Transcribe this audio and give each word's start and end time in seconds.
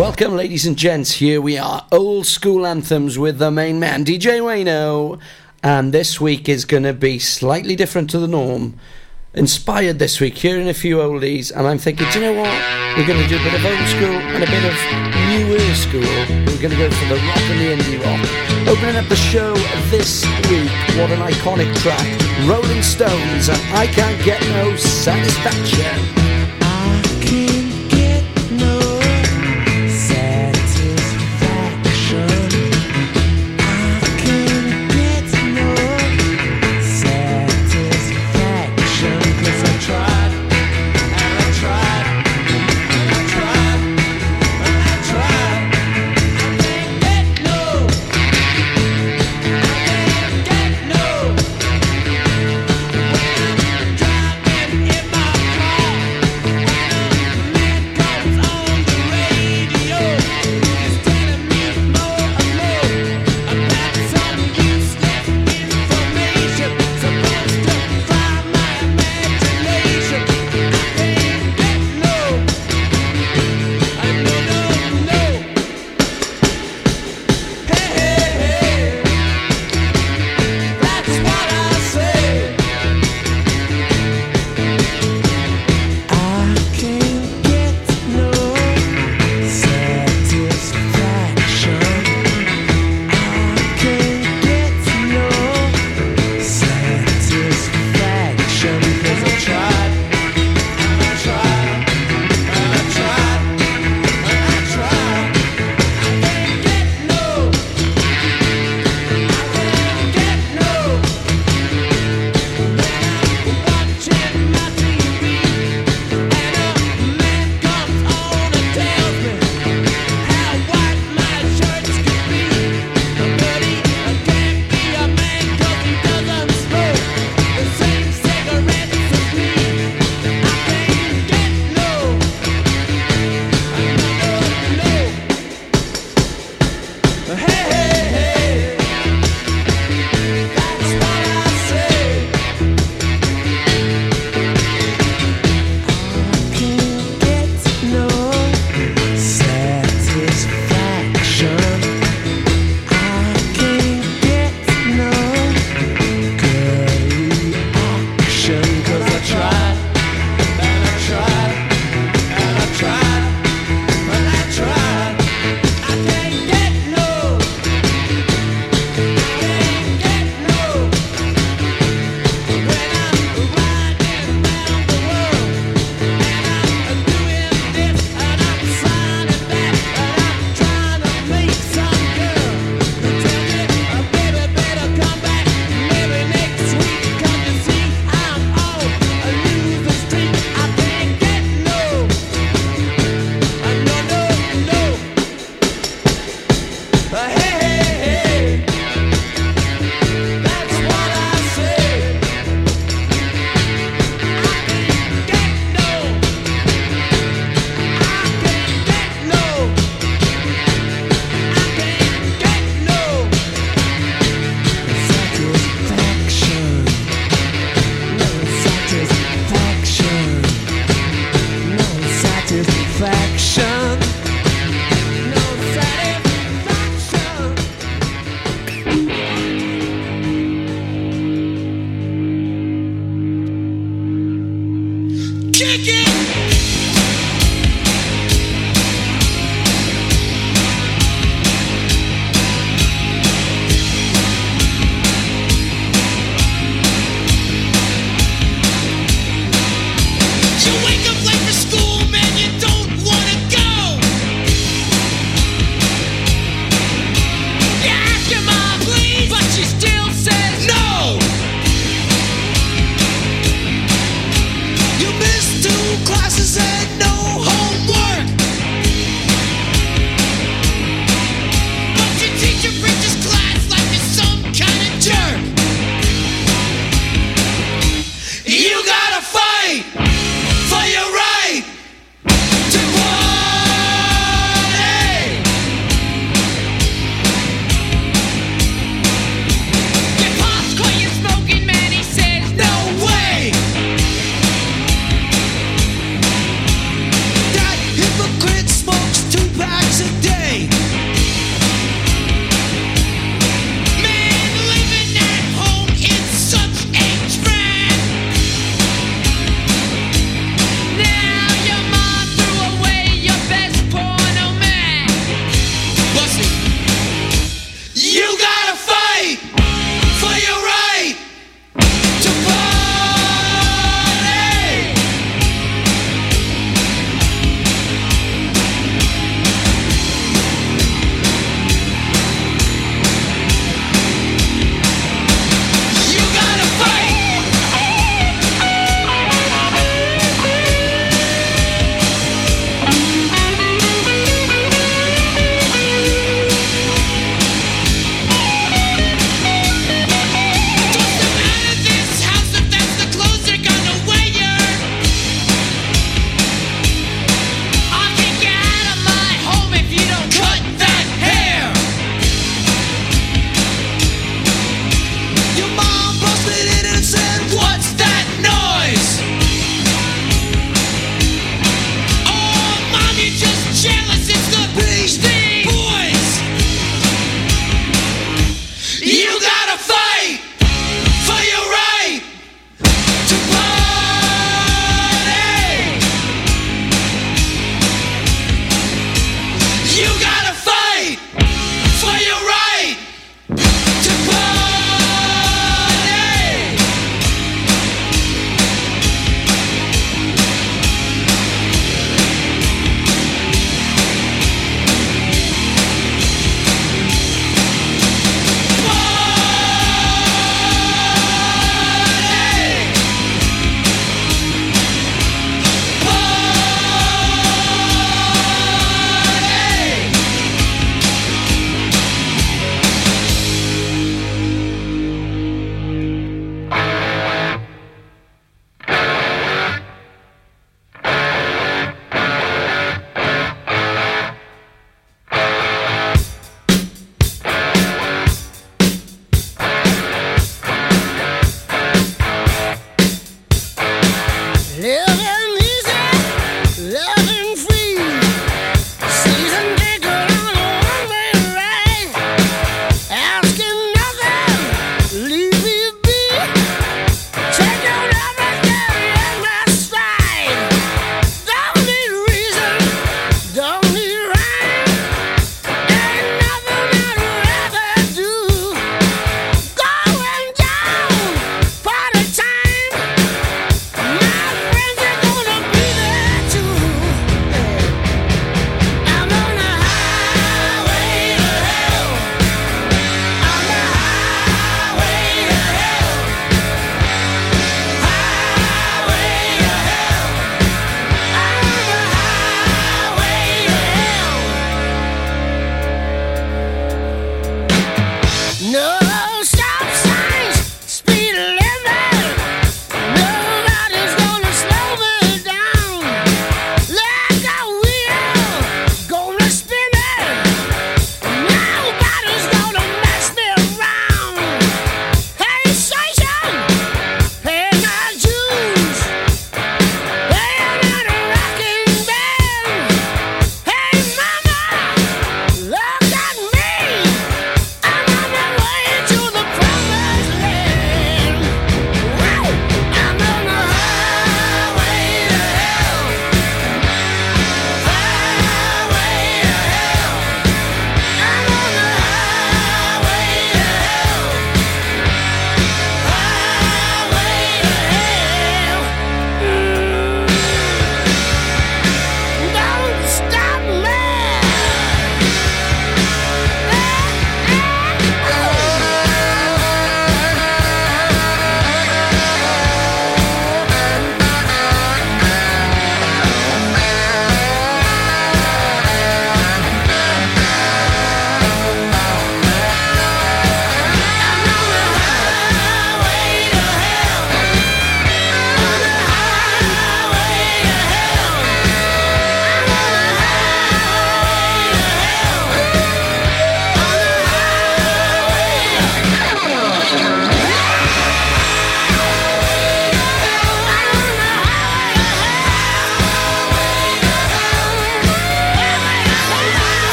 Welcome, 0.00 0.34
ladies 0.34 0.64
and 0.64 0.78
gents. 0.78 1.12
Here 1.12 1.42
we 1.42 1.58
are, 1.58 1.86
old 1.92 2.24
school 2.24 2.66
anthems 2.66 3.18
with 3.18 3.36
the 3.36 3.50
main 3.50 3.78
man, 3.78 4.02
DJ 4.02 4.40
Wayno. 4.40 5.20
And 5.62 5.92
this 5.92 6.18
week 6.18 6.48
is 6.48 6.64
going 6.64 6.84
to 6.84 6.94
be 6.94 7.18
slightly 7.18 7.76
different 7.76 8.08
to 8.08 8.18
the 8.18 8.26
norm. 8.26 8.80
Inspired 9.34 9.98
this 9.98 10.18
week, 10.18 10.38
hearing 10.38 10.70
a 10.70 10.72
few 10.72 10.96
oldies, 10.96 11.54
and 11.54 11.66
I'm 11.66 11.76
thinking, 11.76 12.08
do 12.12 12.18
you 12.18 12.24
know 12.24 12.40
what? 12.40 12.96
We're 12.96 13.06
going 13.06 13.22
to 13.22 13.28
do 13.28 13.36
a 13.36 13.44
bit 13.44 13.52
of 13.52 13.62
old 13.62 13.88
school 13.88 14.16
and 14.16 14.42
a 14.42 14.46
bit 14.46 14.64
of 14.64 14.76
newer 15.28 15.74
school. 15.74 16.00
We're 16.48 16.62
going 16.62 16.72
to 16.72 16.80
go 16.80 16.90
for 16.90 17.08
the 17.14 17.20
rock 17.20 17.44
and 17.52 17.60
the 17.60 17.76
indie 17.76 18.00
rock. 18.02 18.68
Opening 18.68 18.96
up 18.96 19.06
the 19.10 19.16
show 19.16 19.52
this 19.90 20.24
week, 20.48 20.72
what 20.96 21.10
an 21.10 21.20
iconic 21.20 21.76
track. 21.82 22.08
Rolling 22.48 22.82
Stones, 22.82 23.50
and 23.50 23.60
I 23.76 23.86
Can't 23.88 24.24
Get 24.24 24.40
No 24.56 24.74
Satisfaction. 24.76 26.39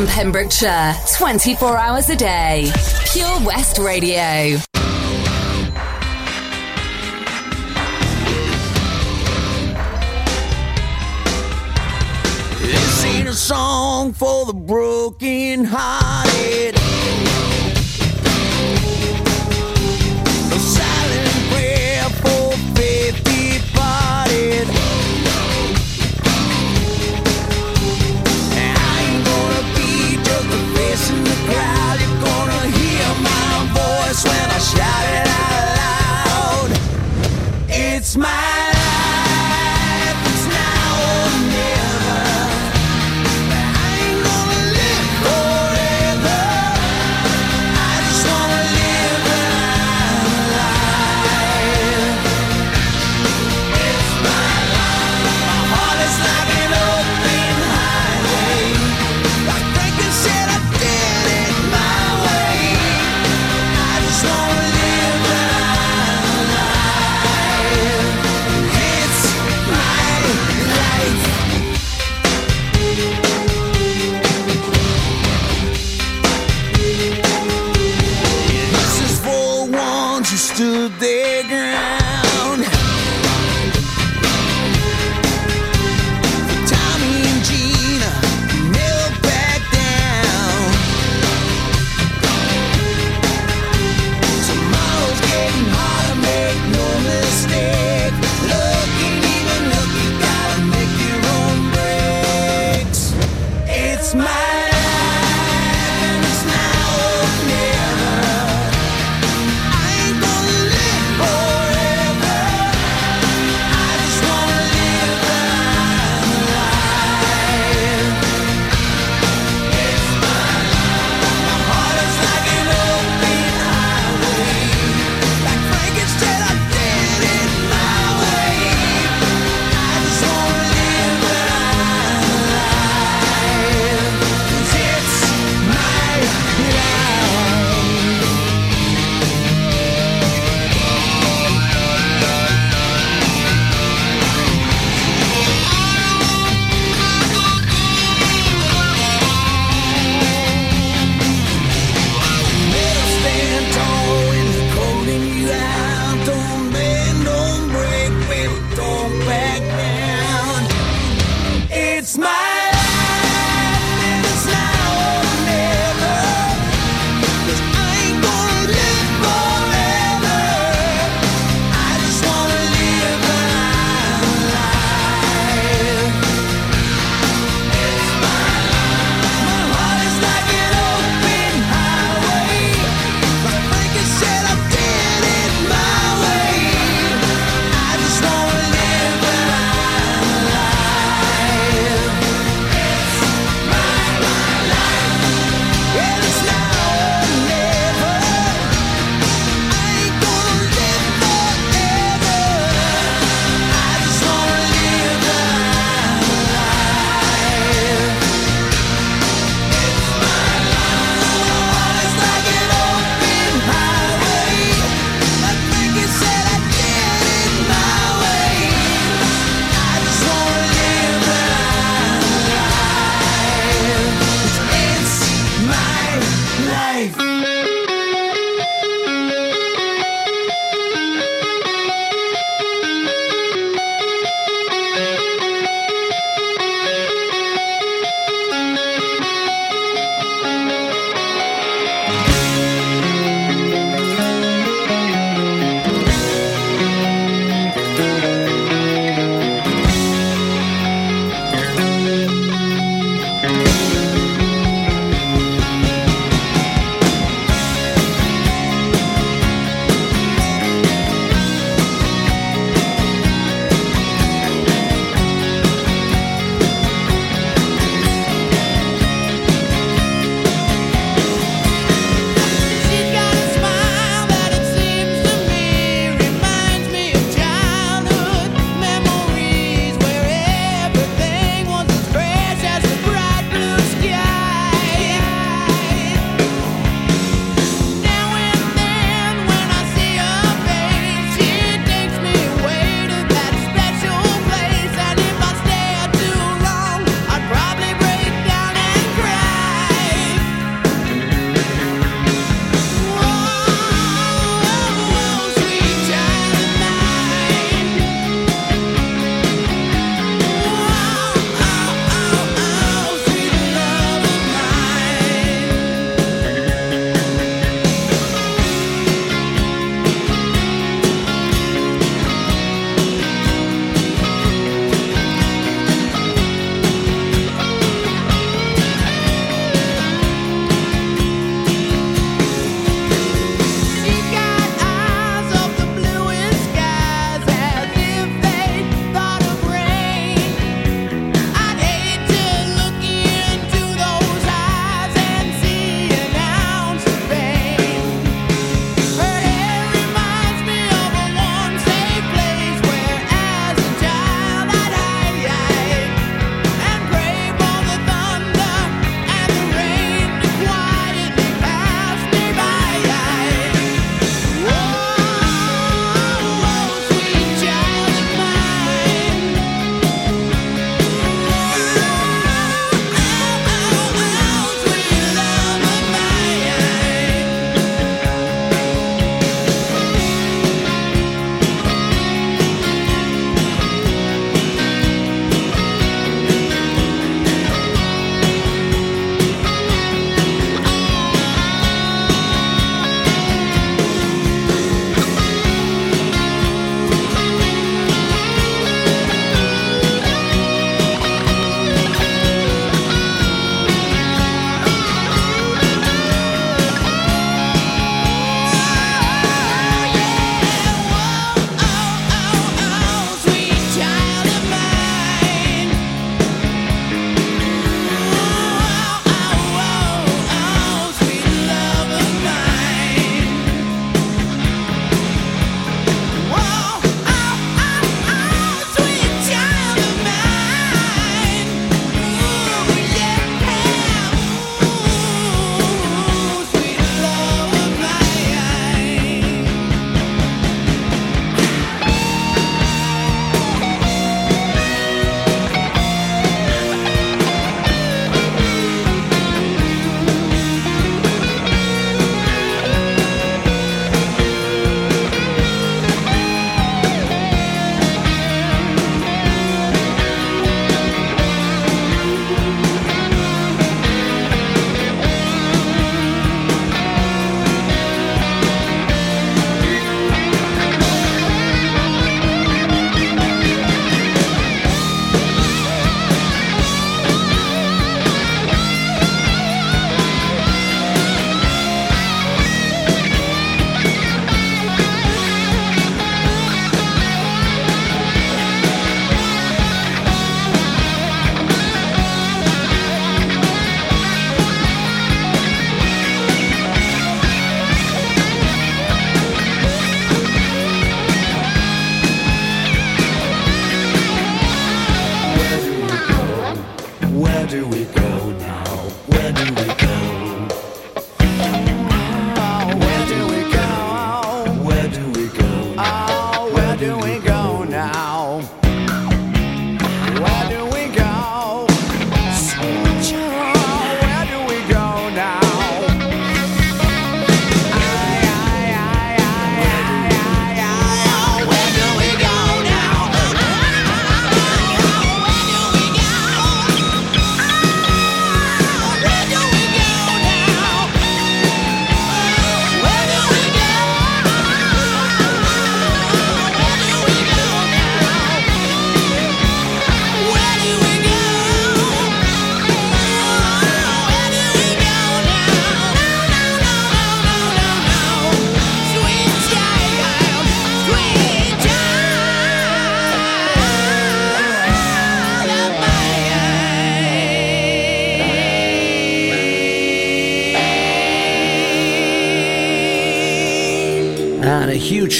from 0.00 0.08
Pembrokeshire, 0.08 0.94
24 1.18 1.76
hours 1.76 2.08
a 2.08 2.16
day. 2.16 2.70
Pure 3.12 3.40
West 3.44 3.78
Radio. 3.78 4.56
This 12.60 13.04
ain't 13.04 13.28
a 13.28 13.34
song 13.34 14.14
for 14.14 14.46
the 14.46 14.54
broken 14.54 15.64
heart. 15.66 16.29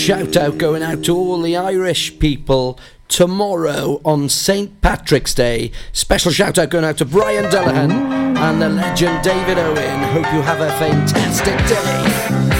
shout 0.01 0.35
out 0.35 0.57
going 0.57 0.83
out 0.83 1.05
to 1.05 1.15
all 1.15 1.43
the 1.43 1.55
Irish 1.55 2.19
people 2.19 2.81
tomorrow 3.09 4.01
on 4.03 4.31
St. 4.31 4.81
Patrick's 4.81 5.35
Day. 5.35 5.73
Special 5.93 6.33
shout 6.33 6.57
out 6.57 6.71
going 6.71 6.87
out 6.87 6.97
to 6.99 7.05
Brian 7.05 7.45
Delahan 7.51 7.91
and 8.39 8.63
the 8.63 8.71
legend 8.71 9.23
David 9.23 9.59
Owen. 9.59 10.03
Hope 10.15 10.33
you 10.33 10.41
have 10.41 10.63
a 10.63 10.71
fantastic 10.79 11.59
day. 11.69 12.60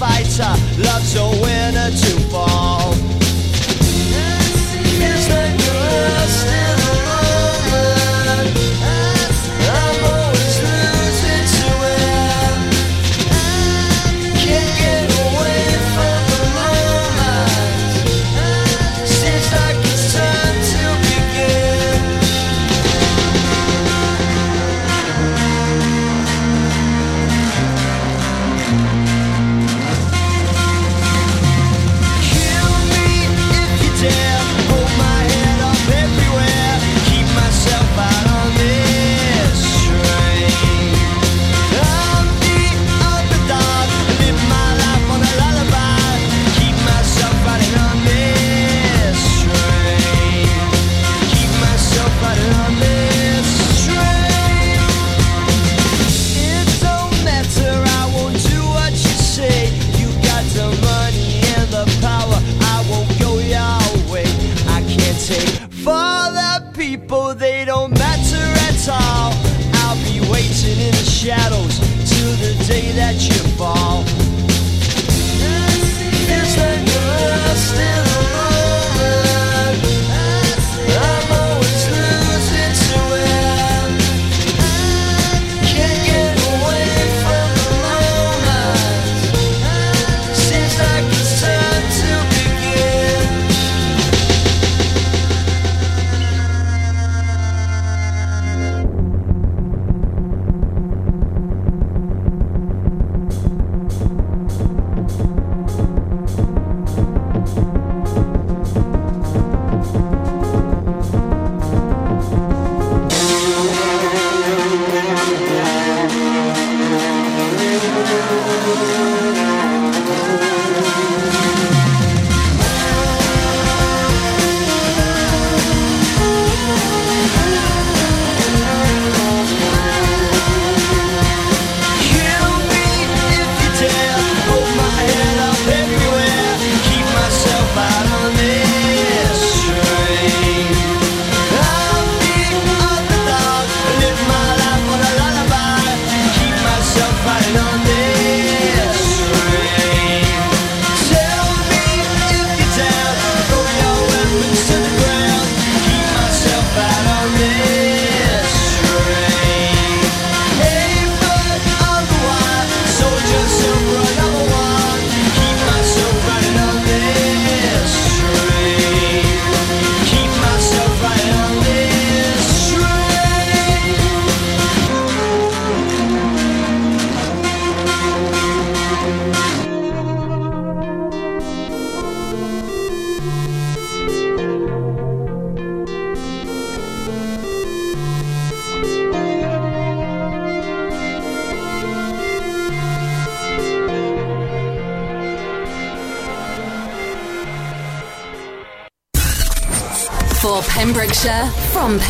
fighter, 0.00 0.54
love's 0.78 1.14
a 1.14 1.28
winner 1.42 1.90
too. 1.90 2.19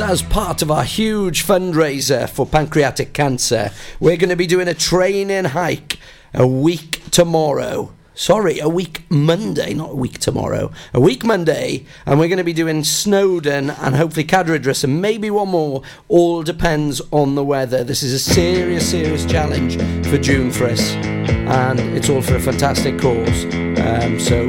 as 0.00 0.22
part 0.22 0.62
of 0.62 0.70
our 0.70 0.84
huge 0.84 1.44
fundraiser 1.44 2.28
for 2.28 2.46
pancreatic 2.46 3.12
cancer, 3.12 3.70
we're 4.00 4.16
going 4.16 4.30
to 4.30 4.36
be 4.36 4.46
doing 4.46 4.68
a 4.68 4.74
training 4.74 5.44
hike 5.44 5.98
a 6.32 6.46
week 6.46 7.02
tomorrow. 7.10 7.92
Sorry, 8.14 8.58
a 8.58 8.68
week 8.68 9.02
Monday, 9.10 9.74
not 9.74 9.90
a 9.90 9.94
week 9.94 10.18
tomorrow. 10.18 10.70
A 10.94 11.00
week 11.00 11.24
Monday, 11.24 11.84
and 12.06 12.18
we're 12.18 12.28
going 12.28 12.38
to 12.38 12.44
be 12.44 12.52
doing 12.52 12.84
Snowdon 12.84 13.70
and 13.70 13.96
hopefully 13.96 14.24
Cadair 14.24 14.54
Idris 14.54 14.84
and 14.84 15.02
maybe 15.02 15.30
one 15.30 15.48
more. 15.48 15.82
All 16.08 16.42
depends 16.42 17.02
on 17.10 17.34
the 17.34 17.44
weather. 17.44 17.82
This 17.84 18.02
is 18.02 18.12
a 18.12 18.18
serious, 18.18 18.90
serious 18.90 19.26
challenge 19.26 19.76
for 20.06 20.16
June 20.16 20.50
for 20.50 20.66
us, 20.66 20.92
and 20.92 21.80
it's 21.80 22.08
all 22.08 22.22
for 22.22 22.36
a 22.36 22.40
fantastic 22.40 23.00
cause. 23.00 23.44
Um, 23.78 24.20
so 24.20 24.48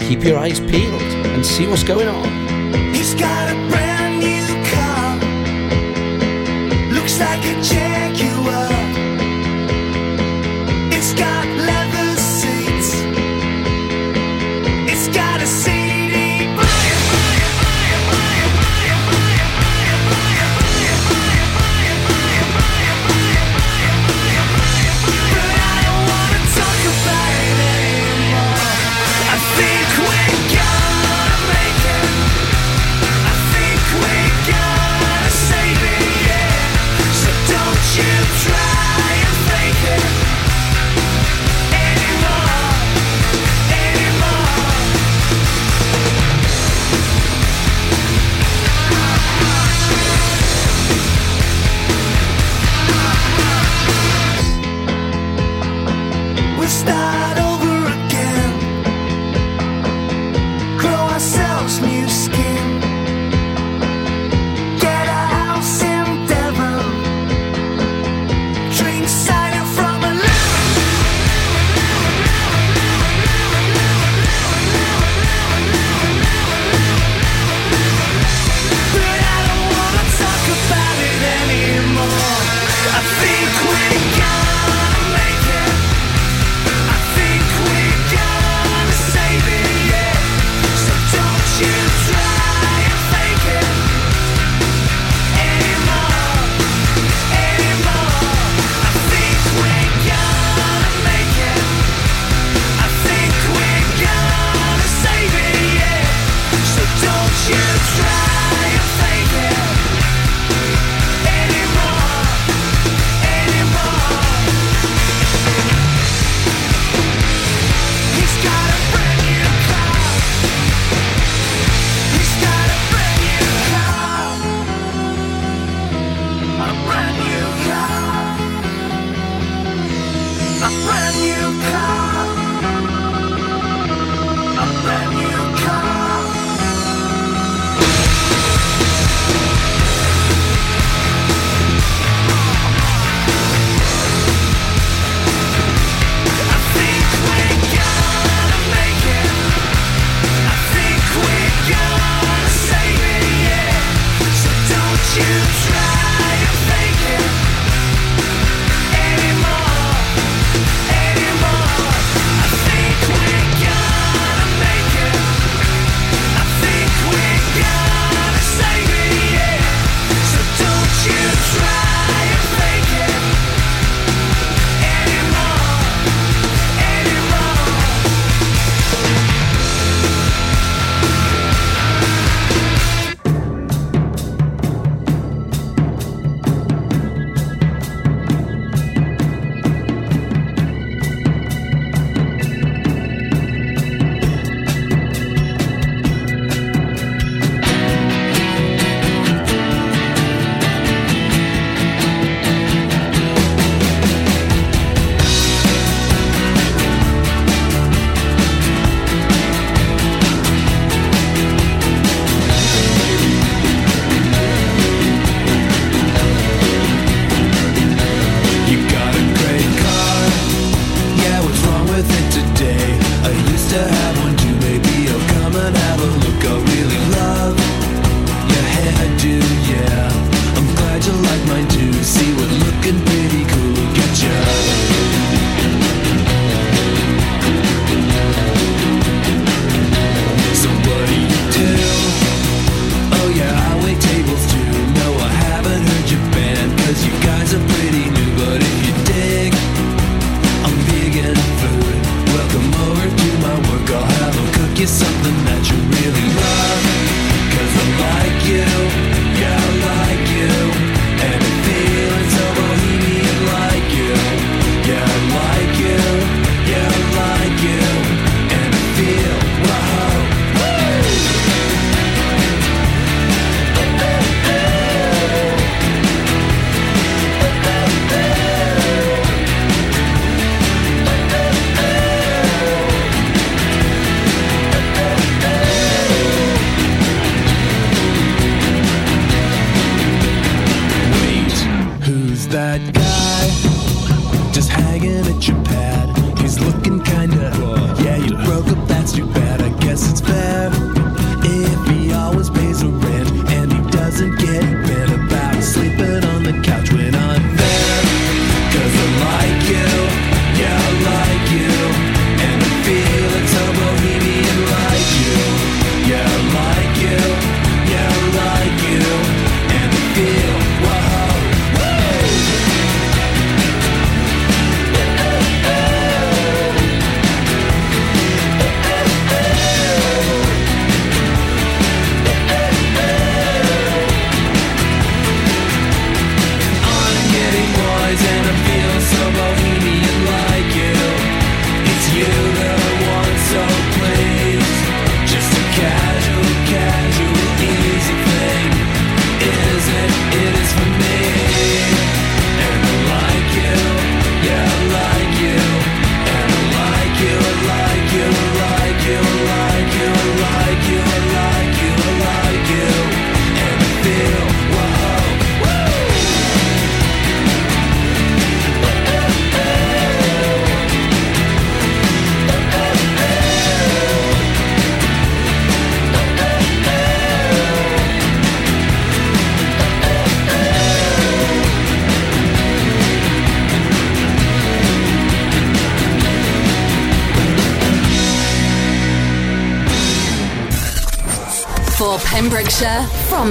keep 0.00 0.24
your 0.24 0.38
eyes 0.38 0.58
peeled 0.58 1.02
and 1.02 1.44
see 1.44 1.66
what's 1.66 1.84
going 1.84 2.08
on. 2.08 2.41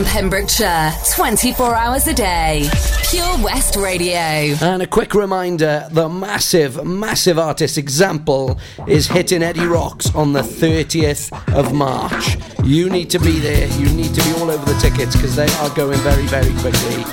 Pembrokeshire, 0.06 0.92
24 1.16 1.76
hours 1.76 2.08
a 2.08 2.14
day. 2.14 2.70
Pure 3.10 3.44
West 3.44 3.76
Radio. 3.76 4.16
And 4.62 4.82
a 4.82 4.88
quick 4.88 5.14
reminder 5.14 5.88
the 5.92 6.08
massive, 6.08 6.86
massive 6.86 7.38
artist 7.38 7.78
example 7.78 8.60
is 8.88 9.08
hitting 9.08 9.44
Eddie 9.44 9.66
Rocks 9.66 10.14
on 10.16 10.34
the 10.34 10.42
30th 10.42 11.32
of 11.54 11.74
March. 11.74 12.38
You 12.64 12.90
need 12.90 13.10
to 13.12 13.20
be 13.20 13.40
there, 13.40 13.68
you 13.80 13.90
need 13.90 14.14
to 14.14 14.24
be 14.24 14.32
all 14.40 14.50
over 14.50 14.66
the 14.66 14.80
tickets 14.80 15.16
because 15.16 15.36
they 15.36 15.48
are 15.56 15.70
going 15.76 16.00
very, 16.00 16.26
very 16.28 16.54
quickly. 16.62 17.04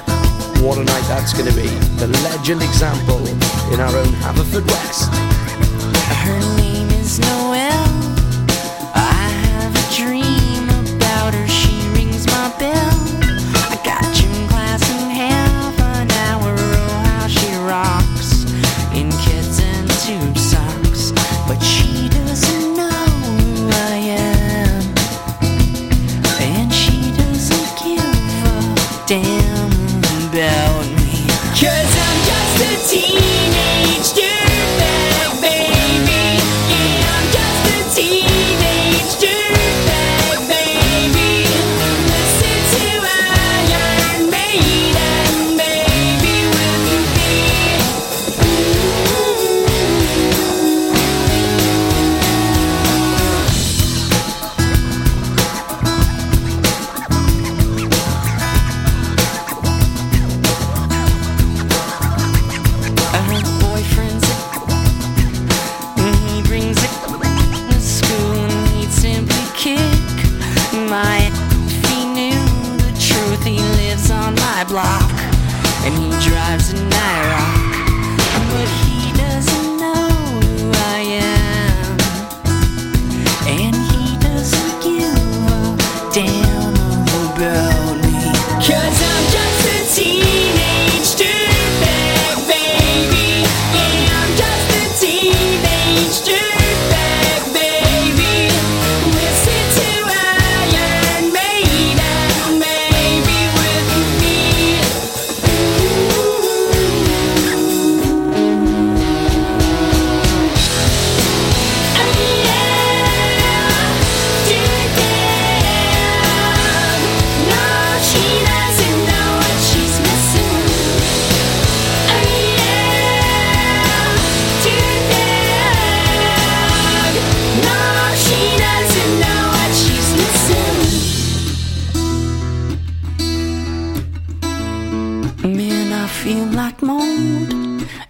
What 0.65 0.79
a 0.79 0.85
night 0.85 1.05
that's 1.09 1.33
going 1.33 1.49
to 1.49 1.55
be. 1.55 1.69
The 1.99 2.09
legend 2.25 2.63
example 2.63 3.27
in 3.73 3.81
our 3.81 3.97
own 3.97 4.13
Haverford 4.25 4.67
West. 4.67 5.11
Her 6.25 6.57
name 6.57 6.89
is 6.91 7.19
Noah. 7.21 7.48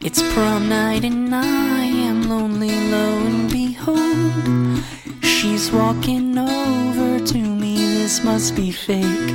It's 0.01 0.23
prom 0.33 0.69
night 0.69 1.05
and 1.05 1.35
I 1.35 1.85
am 1.85 2.31
lonely, 2.31 2.71
lo 2.91 3.19
and 3.27 3.51
behold. 3.51 4.83
She's 5.23 5.71
walking 5.71 6.39
over 6.39 7.19
to 7.27 7.39
me, 7.39 7.77
this 7.77 8.25
must 8.25 8.57
be 8.57 8.71
fake. 8.71 9.35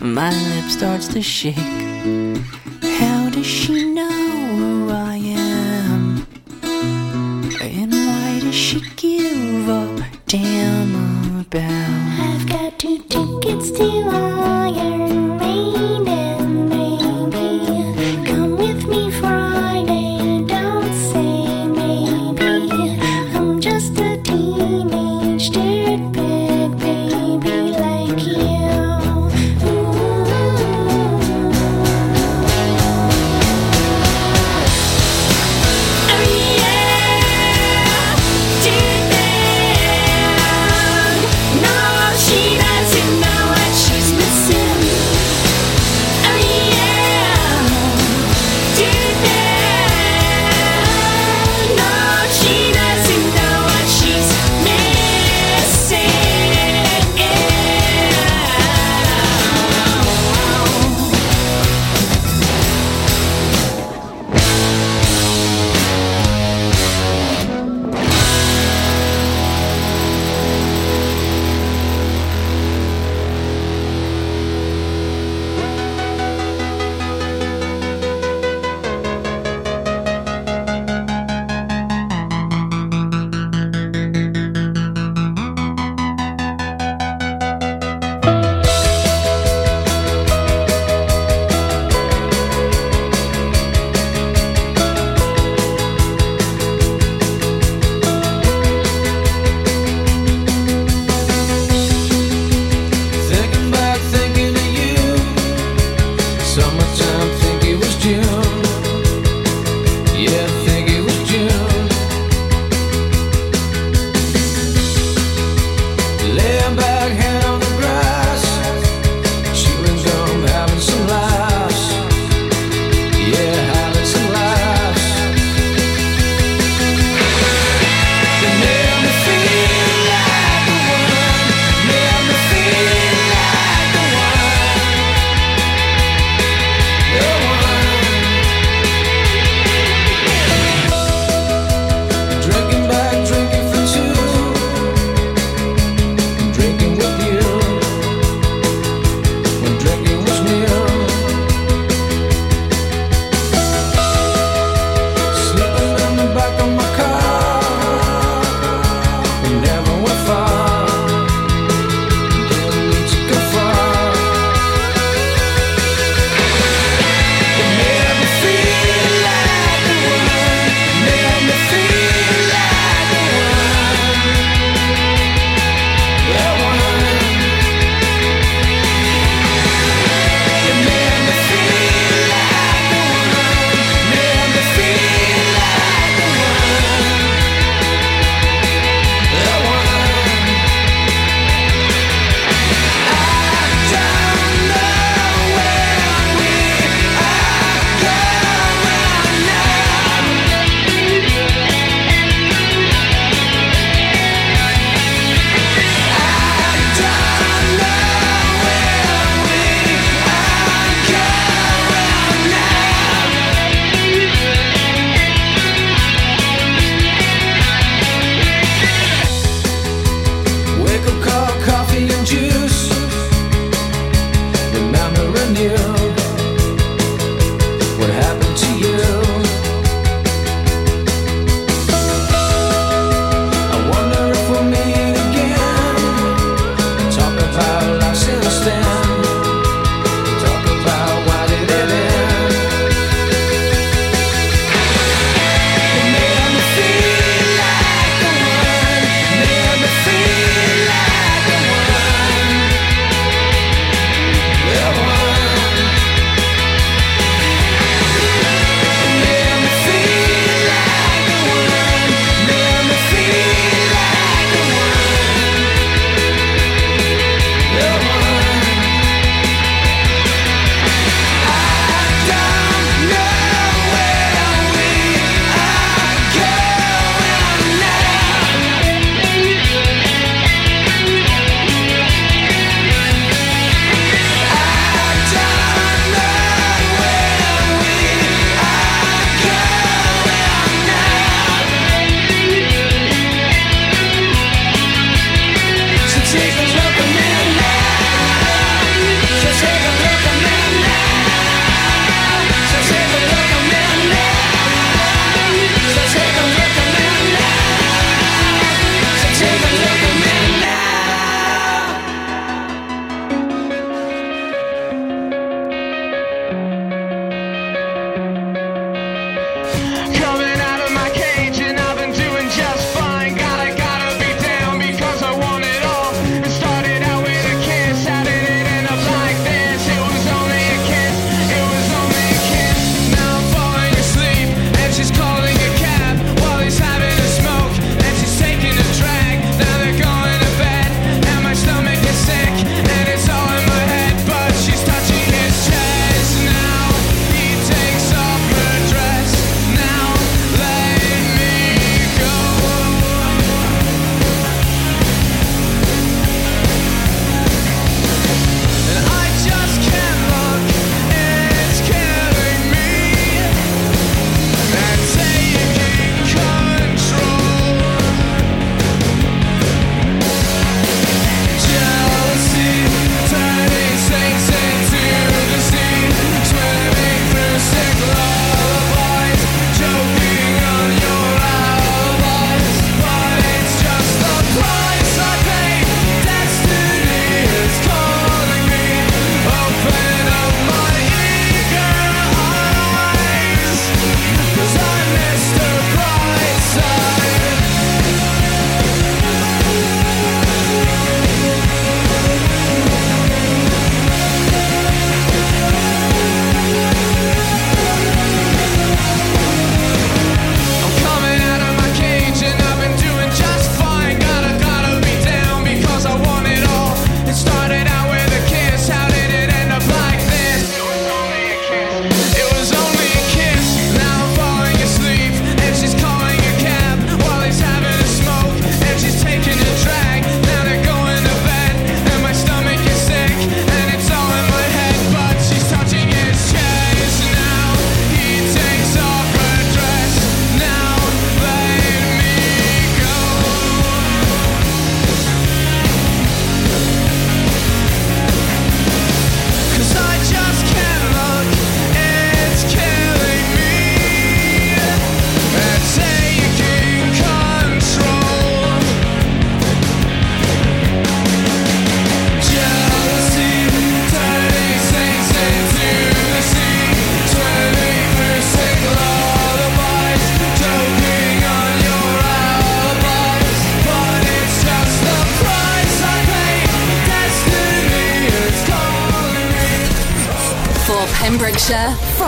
My 0.00 0.30
lip 0.48 0.70
starts 0.70 1.08
to 1.08 1.20
shake. 1.20 1.56
How 3.00 3.28
does 3.28 3.44
she 3.44 3.92
know 3.92 4.08
who 4.56 4.90
I 4.90 5.16
am? 5.16 6.26
And 7.60 7.92
why 7.92 8.40
does 8.40 8.54
she 8.54 8.80
give 8.96 9.68
a 9.68 10.06
damn? 10.26 10.87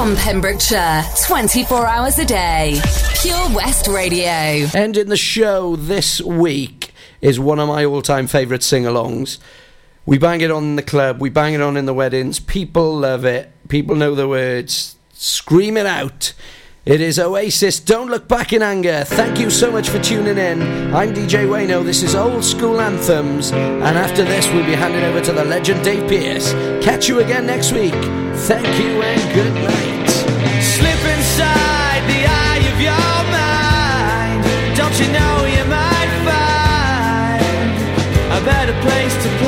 From 0.00 0.16
Pembrokeshire, 0.16 1.04
24 1.26 1.86
hours 1.86 2.18
a 2.18 2.24
day. 2.24 2.80
Pure 3.20 3.50
West 3.54 3.86
Radio. 3.86 4.66
Ending 4.74 5.10
the 5.10 5.16
show 5.18 5.76
this 5.76 6.22
week 6.22 6.94
is 7.20 7.38
one 7.38 7.58
of 7.58 7.68
my 7.68 7.84
all 7.84 8.00
time 8.00 8.26
favourite 8.26 8.62
sing 8.62 8.84
alongs. 8.84 9.36
We 10.06 10.16
bang 10.16 10.40
it 10.40 10.50
on 10.50 10.64
in 10.64 10.76
the 10.76 10.82
club, 10.82 11.20
we 11.20 11.28
bang 11.28 11.52
it 11.52 11.60
on 11.60 11.76
in 11.76 11.84
the 11.84 11.92
weddings. 11.92 12.40
People 12.40 12.96
love 12.96 13.26
it, 13.26 13.52
people 13.68 13.94
know 13.94 14.14
the 14.14 14.26
words. 14.26 14.96
Scream 15.12 15.76
it 15.76 15.84
out. 15.84 16.32
It 16.86 17.02
is 17.02 17.18
Oasis, 17.18 17.78
Don't 17.78 18.08
Look 18.08 18.26
Back 18.26 18.54
in 18.54 18.62
Anger. 18.62 19.04
Thank 19.04 19.38
you 19.38 19.50
so 19.50 19.70
much 19.70 19.90
for 19.90 19.98
tuning 19.98 20.38
in. 20.38 20.62
I'm 20.94 21.12
DJ 21.12 21.46
Wayno, 21.46 21.84
this 21.84 22.02
is 22.02 22.14
Old 22.14 22.42
Skool 22.42 22.80
Anthems, 22.80 23.52
and 23.52 23.98
after 23.98 24.24
this, 24.24 24.46
we'll 24.48 24.64
be 24.64 24.72
handing 24.72 25.04
over 25.04 25.20
to 25.20 25.30
the 25.30 25.44
legend 25.44 25.84
Dave 25.84 26.08
Pearce. 26.08 26.54
Catch 26.82 27.06
you 27.06 27.20
again 27.20 27.44
next 27.44 27.72
week. 27.72 27.92
Thank 27.92 28.66
you 28.80 29.02
and 29.02 29.34
good 29.34 29.52
night. 29.62 30.08
Slip 30.62 31.04
inside 31.04 32.02
the 32.08 32.24
eye 32.24 32.64
of 32.72 32.80
your 32.80 33.24
mind. 33.28 34.42
Don't 34.74 34.98
you 34.98 35.12
know 35.12 35.44
you 35.52 35.64
might 35.68 36.10
find 36.24 37.44
a 38.32 38.40
better 38.42 38.72
place 38.80 39.14
to 39.22 39.28
play? 39.36 39.39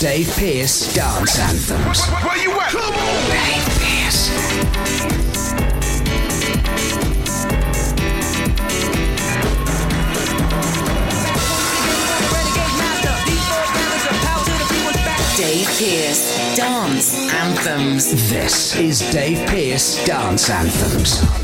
Dave 0.00 0.32
Pearce 0.36 0.94
Dance 0.94 1.38
Anthems. 1.40 2.06
Where 2.06 2.38
you 2.38 2.52
at? 2.52 2.70
Come 2.70 2.94
on. 2.94 3.30
Dave 3.32 3.66
Pearce. 3.80 4.28
Dave 15.36 15.66
Pearce. 15.78 16.56
Dance 16.56 17.32
Anthems. 17.32 18.30
This 18.30 18.76
is 18.76 19.00
Dave 19.10 19.48
Pearce 19.48 20.04
Dance 20.04 20.48
Anthems. 20.48 21.37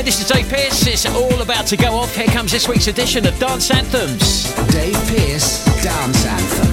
Hi, 0.00 0.02
this 0.02 0.18
is 0.18 0.28
Dave 0.28 0.48
Pearce. 0.48 0.86
It's 0.86 1.04
all 1.04 1.42
about 1.42 1.66
to 1.66 1.76
go 1.76 1.92
off. 1.92 2.16
Here 2.16 2.26
comes 2.28 2.50
this 2.52 2.66
week's 2.66 2.86
edition 2.86 3.26
of 3.26 3.38
Dance 3.38 3.70
Anthems. 3.70 4.50
Dave 4.72 4.94
Pearce 5.08 5.62
Dance 5.84 6.24
Anthems. 6.24 6.69